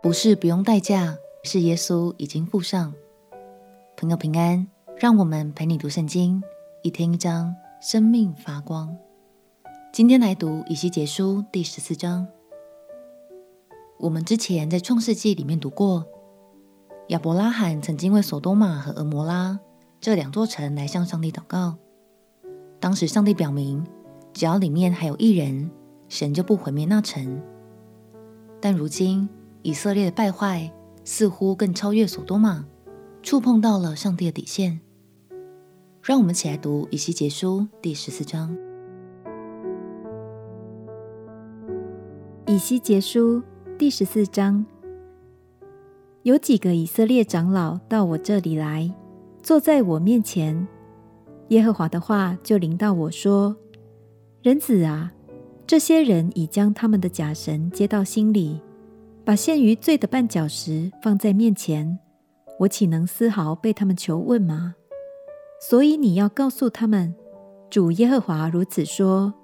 [0.00, 2.94] 不是不用代价，是耶稣已经付上。
[3.96, 4.64] 朋友平安，
[4.96, 6.40] 让我们陪你读圣经，
[6.84, 8.96] 一天一章，生命发光。
[9.92, 12.28] 今天来读以西结书第十四章。
[13.98, 16.06] 我们之前在创世纪里面读过，
[17.08, 19.58] 亚伯拉罕曾经为所多玛和蛾摩拉
[20.00, 21.74] 这两座城来向上帝祷告。
[22.78, 23.84] 当时上帝表明，
[24.32, 25.68] 只要里面还有一人，
[26.08, 27.42] 神就不毁灭那城。
[28.60, 29.28] 但如今
[29.68, 30.72] 以色列的败坏
[31.04, 32.64] 似乎更超越所多玛，
[33.22, 34.80] 触碰到了上帝的底线。
[36.02, 38.56] 让我们一起来读以西结书第十四章。
[42.46, 43.42] 以西结书
[43.76, 44.64] 第十四章，
[46.22, 48.90] 有几个以色列长老到我这里来，
[49.42, 50.66] 坐在我面前。
[51.48, 53.54] 耶和华的话就临到我说
[54.40, 55.12] ：“人子啊。”
[55.68, 58.62] 这些人已将他们的假神接到心里，
[59.28, 61.98] 把陷于罪的绊脚石放在面前，
[62.60, 64.74] 我岂能丝毫被他们求问吗？
[65.60, 67.14] 所以你要告诉他们，
[67.68, 69.34] 主耶和华如此说：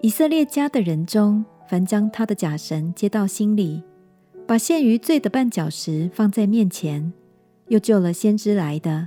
[0.00, 3.84] 以色列家的人中，凡将他的假神接到心里，
[4.44, 7.12] 把陷于罪的绊脚石放在面前，
[7.68, 9.06] 又救了先知来的，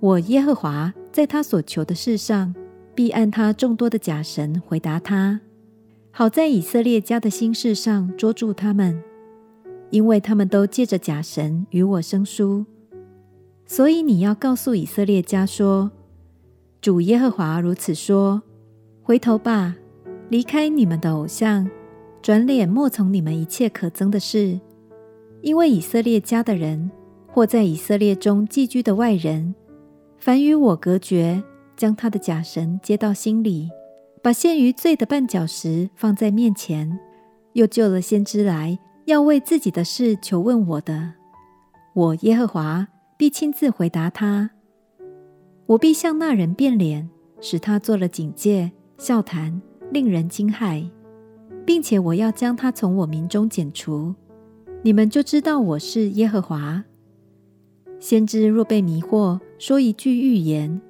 [0.00, 2.54] 我耶和华在他所求的事上，
[2.94, 5.40] 必按他众多的假神回答他。
[6.10, 9.02] 好在以色列家的心事上捉住他们，
[9.92, 12.64] 因为他们都借着假神与我生疏。
[13.66, 15.90] 所以你要告诉以色列家说：
[16.80, 18.42] 主耶和华如此说：
[19.02, 19.76] 回头吧，
[20.30, 21.70] 离开你们的偶像，
[22.22, 24.58] 转脸莫从你们一切可憎的事。
[25.42, 26.90] 因为以色列家的人，
[27.26, 29.54] 或在以色列中寄居的外人，
[30.18, 31.42] 凡与我隔绝，
[31.76, 33.68] 将他的假神接到心里。
[34.22, 36.98] 把陷于罪的绊脚石放在面前，
[37.54, 41.14] 又救了先知来，要为自己的事求问我的，
[41.94, 42.86] 我耶和华
[43.16, 44.50] 必亲自回答他。
[45.66, 47.08] 我必向那人变脸，
[47.40, 49.60] 使他做了警戒、笑谈，
[49.90, 50.88] 令人惊骇，
[51.64, 54.14] 并且我要将他从我民中剪除。
[54.82, 56.84] 你们就知道我是耶和华。
[57.98, 60.80] 先知若被迷惑，说一句预言。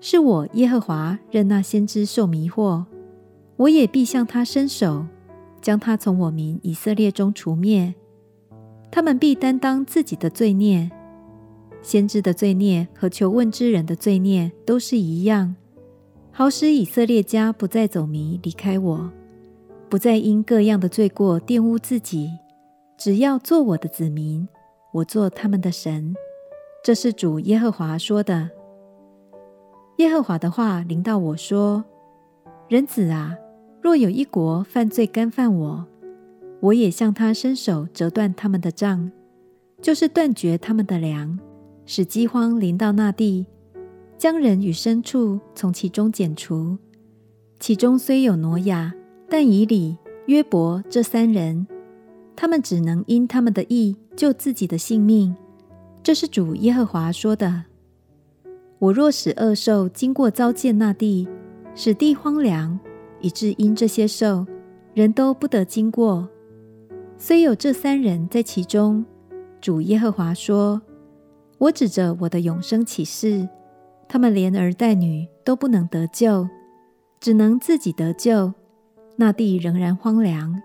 [0.00, 2.84] 是我耶和华任那先知受迷惑，
[3.56, 5.04] 我也必向他伸手，
[5.60, 7.94] 将他从我民以色列中除灭。
[8.90, 10.90] 他们必担当自己的罪孽，
[11.82, 15.54] 先知的罪孽和求问之人的罪孽都是一样，
[16.32, 19.10] 好使以色列家不再走迷离开我，
[19.88, 22.30] 不再因各样的罪过玷污自己，
[22.98, 24.48] 只要做我的子民，
[24.92, 26.14] 我做他们的神。
[26.82, 28.50] 这是主耶和华说的。
[29.98, 31.84] 耶和华的话临到我说
[32.68, 33.36] ：“人子啊，
[33.82, 35.86] 若有一国犯罪干犯我，
[36.60, 39.10] 我也向他伸手折断他们的杖，
[39.80, 41.38] 就是断绝他们的粮，
[41.86, 43.46] 使饥荒临到那地，
[44.18, 46.76] 将人与牲畜从其中剪除。
[47.58, 48.94] 其中虽有挪亚、
[49.28, 51.66] 但以理、约伯这三人，
[52.36, 55.34] 他们只能因他们的意救自己的性命。
[56.02, 57.64] 这是主耶和华说的。”
[58.78, 61.28] 我若使恶兽经过糟践那地，
[61.74, 62.80] 使地荒凉，
[63.20, 64.46] 以致因这些兽，
[64.94, 66.28] 人都不得经过，
[67.18, 69.04] 虽有这三人在其中，
[69.60, 70.80] 主耶和华说：
[71.58, 73.48] 我指着我的永生起誓，
[74.08, 76.48] 他们连儿带女都不能得救，
[77.20, 78.52] 只能自己得救，
[79.16, 80.60] 那地仍然荒凉。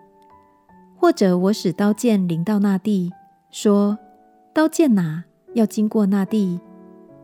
[0.96, 3.12] 或者我使刀剑临到那地，
[3.52, 3.98] 说：
[4.54, 6.60] 刀剑哪，要经过那地。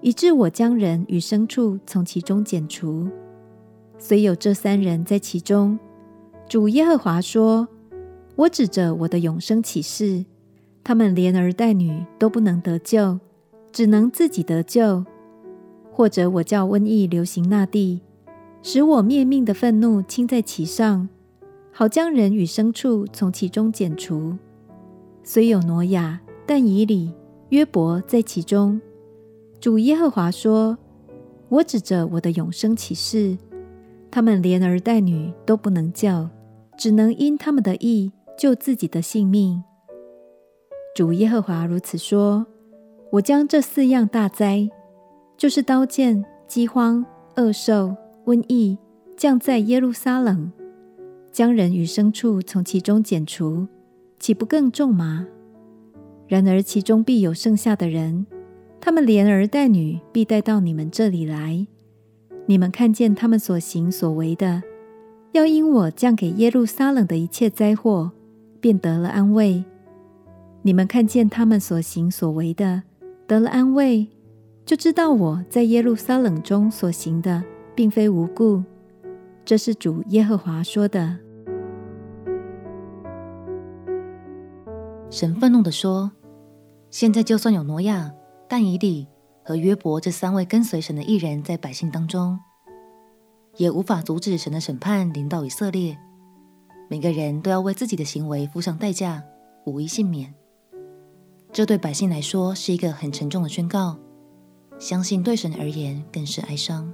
[0.04, 3.08] 以致我将人与牲畜从其中剪除，
[4.04, 5.78] 虽有这三人在其中，
[6.50, 7.68] 主耶和华说
[8.36, 10.26] ：“我指着我的永生起誓，
[10.84, 13.20] 他们连儿带女都不能得救，
[13.72, 15.06] 只能自己得救；
[15.92, 18.02] 或者我叫瘟疫流行那地，
[18.64, 21.08] 使我灭命的愤怒倾在其上，
[21.72, 24.36] 好将人与牲畜从其中剪除。
[25.24, 27.14] 虽有挪亚、但以理、
[27.50, 28.82] 约伯在其中。”
[29.62, 30.76] 主耶和华说
[31.50, 33.38] ：“我指着我的永生起誓，
[34.12, 36.30] 他们连儿带女都不能救，
[36.78, 39.64] 只能因他们的意救自己的性命。”
[40.94, 42.46] 主耶和华如此说
[43.14, 44.70] ：“我将这四样大灾，
[45.38, 47.06] 就是刀剑、饥荒、
[47.38, 48.78] 恶兽、瘟疫，
[49.16, 50.52] 降在耶路撒冷，
[51.32, 53.66] 将人与牲畜从其中剪除，
[54.20, 55.26] 岂不更重吗？
[56.28, 58.28] 然而其中必有剩下的人。”
[58.84, 61.68] 他们连儿带女必带到你们这里来，
[62.48, 64.62] 你们看见他们所行所为的，
[65.32, 68.12] 要因我降给耶路撒冷的一切灾祸，
[68.60, 69.64] 便得了安慰。
[70.64, 72.84] 你们看见他们所行所为的，
[73.26, 74.08] 得了安慰，
[74.66, 77.44] 就知道我在耶路撒冷中所行的，
[77.74, 78.64] 并非无故。
[79.46, 81.18] 这是主耶和华说的。
[85.10, 86.12] 神愤怒地说
[86.90, 88.12] ：“现在就算有挪亚、
[88.48, 89.08] 但以理
[89.52, 92.40] 和约伯这三位跟随神的义人，在百姓当中，
[93.58, 95.98] 也无法阻止神的审判临到以色列。
[96.90, 99.22] 每个人都要为自己的行为付上代价，
[99.66, 100.34] 无一幸免。”
[101.52, 103.98] 这对百姓来说是一个很沉重的宣告，
[104.80, 106.90] 相信对神而言更是哀伤。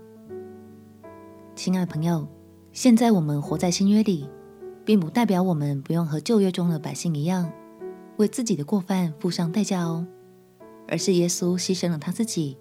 [1.53, 2.27] 亲爱的朋友，
[2.71, 4.27] 现在我们活在新约里，
[4.83, 7.51] 并不代表我们不用和旧约中的百姓一样，
[8.17, 10.07] 为自己的过犯付上代价哦，
[10.87, 12.57] 而是耶稣牺牲了他自己，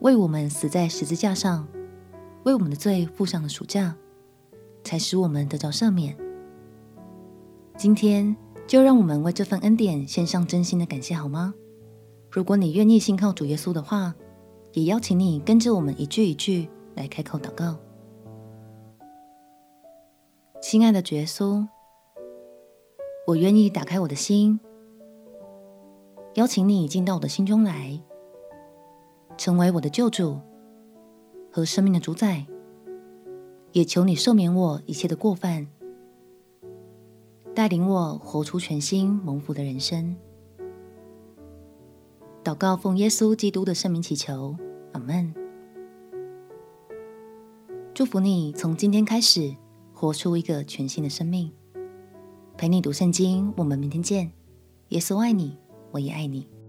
[0.00, 1.66] 为我们死在十字架上，
[2.44, 3.96] 为我们的罪付上了赎价，
[4.84, 6.16] 才使我们得着赦免。
[7.76, 8.36] 今天。
[8.66, 11.52] 就让我们为这份恩典献上真心的感谢，好吗？
[12.30, 14.14] 如果你愿意信靠主耶稣的话，
[14.74, 17.76] 也邀请你跟着我们一句一句来开口祷告。
[20.62, 21.66] 亲爱的主耶稣，
[23.26, 24.60] 我愿意打开我的心，
[26.40, 28.00] 邀请你进到我的心中来，
[29.36, 30.40] 成为我的救主
[31.52, 32.46] 和生命的主宰，
[33.72, 35.68] 也求你赦免我一切的过犯。
[37.54, 40.16] 带领我活出全新蒙福的人生。
[42.42, 44.56] 祷告奉耶稣基督的圣名祈求，
[44.92, 45.34] 阿门。
[47.92, 49.54] 祝福你从今天开始
[49.92, 51.52] 活出一个全新的生命。
[52.56, 54.32] 陪你读圣经，我们明天见。
[54.88, 55.58] 耶稣爱你，
[55.92, 56.59] 我也爱你。